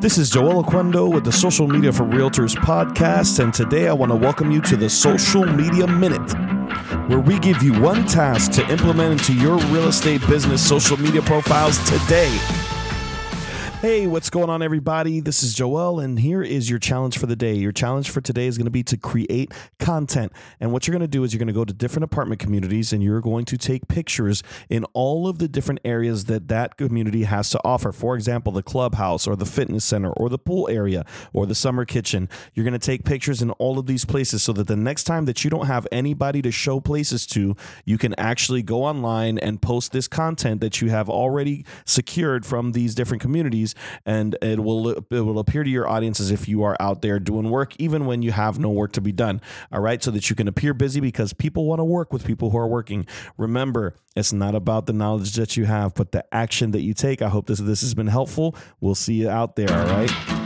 This 0.00 0.16
is 0.16 0.30
Joel 0.30 0.62
Oquendo 0.62 1.12
with 1.12 1.24
the 1.24 1.32
Social 1.32 1.66
Media 1.66 1.92
for 1.92 2.04
Realtors 2.04 2.54
podcast, 2.54 3.42
and 3.42 3.52
today 3.52 3.88
I 3.88 3.92
want 3.92 4.12
to 4.12 4.16
welcome 4.16 4.52
you 4.52 4.60
to 4.60 4.76
the 4.76 4.88
Social 4.88 5.44
Media 5.44 5.88
Minute, 5.88 6.32
where 7.08 7.18
we 7.18 7.36
give 7.40 7.64
you 7.64 7.72
one 7.80 8.06
task 8.06 8.52
to 8.52 8.70
implement 8.70 9.20
into 9.20 9.34
your 9.34 9.56
real 9.72 9.88
estate 9.88 10.24
business 10.28 10.64
social 10.64 10.96
media 10.98 11.20
profiles 11.20 11.78
today. 11.90 12.30
Hey, 13.80 14.08
what's 14.08 14.28
going 14.28 14.50
on, 14.50 14.60
everybody? 14.60 15.20
This 15.20 15.44
is 15.44 15.54
Joel, 15.54 16.00
and 16.00 16.18
here 16.18 16.42
is 16.42 16.68
your 16.68 16.80
challenge 16.80 17.16
for 17.16 17.26
the 17.26 17.36
day. 17.36 17.54
Your 17.54 17.70
challenge 17.70 18.10
for 18.10 18.20
today 18.20 18.48
is 18.48 18.58
going 18.58 18.64
to 18.64 18.72
be 18.72 18.82
to 18.82 18.96
create 18.96 19.54
content. 19.78 20.32
And 20.58 20.72
what 20.72 20.88
you're 20.88 20.94
going 20.94 21.00
to 21.02 21.06
do 21.06 21.22
is 21.22 21.32
you're 21.32 21.38
going 21.38 21.46
to 21.46 21.52
go 21.52 21.64
to 21.64 21.72
different 21.72 22.02
apartment 22.02 22.40
communities 22.40 22.92
and 22.92 23.04
you're 23.04 23.20
going 23.20 23.44
to 23.44 23.56
take 23.56 23.86
pictures 23.86 24.42
in 24.68 24.82
all 24.94 25.28
of 25.28 25.38
the 25.38 25.46
different 25.46 25.78
areas 25.84 26.24
that 26.24 26.48
that 26.48 26.76
community 26.76 27.22
has 27.22 27.50
to 27.50 27.60
offer. 27.62 27.92
For 27.92 28.16
example, 28.16 28.50
the 28.50 28.64
clubhouse 28.64 29.28
or 29.28 29.36
the 29.36 29.46
fitness 29.46 29.84
center 29.84 30.10
or 30.10 30.28
the 30.28 30.38
pool 30.38 30.68
area 30.68 31.06
or 31.32 31.46
the 31.46 31.54
summer 31.54 31.84
kitchen. 31.84 32.28
You're 32.54 32.64
going 32.64 32.72
to 32.72 32.80
take 32.80 33.04
pictures 33.04 33.42
in 33.42 33.52
all 33.52 33.78
of 33.78 33.86
these 33.86 34.04
places 34.04 34.42
so 34.42 34.52
that 34.54 34.66
the 34.66 34.74
next 34.74 35.04
time 35.04 35.24
that 35.26 35.44
you 35.44 35.50
don't 35.50 35.66
have 35.66 35.86
anybody 35.92 36.42
to 36.42 36.50
show 36.50 36.80
places 36.80 37.28
to, 37.28 37.54
you 37.84 37.96
can 37.96 38.12
actually 38.18 38.64
go 38.64 38.82
online 38.82 39.38
and 39.38 39.62
post 39.62 39.92
this 39.92 40.08
content 40.08 40.60
that 40.62 40.80
you 40.80 40.90
have 40.90 41.08
already 41.08 41.64
secured 41.84 42.44
from 42.44 42.72
these 42.72 42.96
different 42.96 43.22
communities 43.22 43.67
and 44.06 44.36
it 44.42 44.60
will 44.60 44.88
it 44.90 45.10
will 45.10 45.38
appear 45.38 45.64
to 45.64 45.70
your 45.70 45.88
audience 45.88 46.20
as 46.20 46.30
if 46.30 46.48
you 46.48 46.62
are 46.62 46.76
out 46.80 47.02
there 47.02 47.18
doing 47.18 47.50
work 47.50 47.74
even 47.78 48.06
when 48.06 48.22
you 48.22 48.32
have 48.32 48.58
no 48.58 48.70
work 48.70 48.92
to 48.92 49.00
be 49.00 49.12
done. 49.12 49.40
All 49.72 49.80
right? 49.80 50.02
So 50.02 50.10
that 50.10 50.30
you 50.30 50.36
can 50.36 50.48
appear 50.48 50.74
busy 50.74 51.00
because 51.00 51.32
people 51.32 51.66
want 51.66 51.80
to 51.80 51.84
work 51.84 52.12
with 52.12 52.24
people 52.24 52.50
who 52.50 52.58
are 52.58 52.68
working. 52.68 53.06
Remember 53.36 53.94
it's 54.16 54.32
not 54.32 54.54
about 54.54 54.86
the 54.86 54.92
knowledge 54.92 55.34
that 55.34 55.56
you 55.56 55.64
have 55.64 55.94
but 55.94 56.12
the 56.12 56.24
action 56.34 56.72
that 56.72 56.80
you 56.80 56.94
take. 56.94 57.22
I 57.22 57.28
hope 57.28 57.46
this 57.46 57.58
this 57.58 57.80
has 57.82 57.94
been 57.94 58.06
helpful. 58.06 58.56
We'll 58.80 58.94
see 58.94 59.14
you 59.14 59.30
out 59.30 59.56
there 59.56 59.70
all 59.70 59.86
right 59.86 60.37